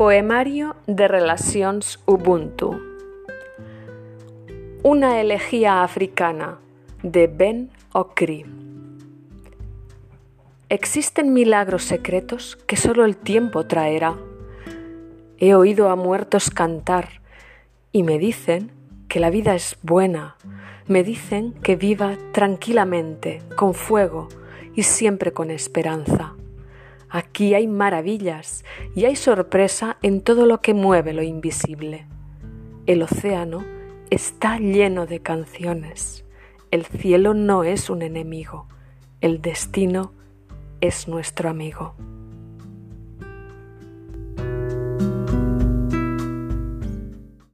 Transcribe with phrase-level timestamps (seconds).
[0.00, 2.80] Poemario de Relacions Ubuntu
[4.82, 6.58] Una elegía africana
[7.02, 8.46] de Ben Okri
[10.70, 14.16] Existen milagros secretos que solo el tiempo traerá.
[15.36, 17.20] He oído a muertos cantar
[17.92, 18.72] y me dicen
[19.06, 20.36] que la vida es buena,
[20.86, 24.28] me dicen que viva tranquilamente, con fuego
[24.74, 26.36] y siempre con esperanza.
[27.10, 28.64] Aquí hay maravillas
[28.94, 32.06] y hay sorpresa en todo lo que mueve lo invisible.
[32.86, 33.64] El océano
[34.10, 36.24] está lleno de canciones.
[36.70, 38.66] El cielo no es un enemigo.
[39.20, 40.12] El destino
[40.80, 41.94] es nuestro amigo.